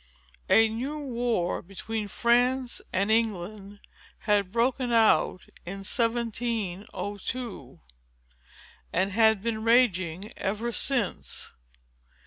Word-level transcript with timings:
A 0.49 0.67
new 0.67 0.97
war 0.97 1.61
between 1.61 2.07
France 2.07 2.81
and 2.91 3.11
England 3.11 3.81
had 4.21 4.51
broken 4.51 4.91
out 4.91 5.41
in 5.63 5.83
1702, 5.87 7.79
and 8.91 9.11
had 9.11 9.43
been 9.43 9.63
raging 9.63 10.31
ever 10.37 10.71
since. 10.71 11.51